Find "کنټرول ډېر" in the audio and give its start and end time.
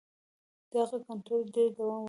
1.07-1.69